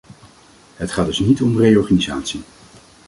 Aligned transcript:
Het 0.75 0.91
gaat 0.91 1.05
dus 1.05 1.19
niet 1.19 1.41
om 1.41 1.57
reorganisatie. 1.57 2.41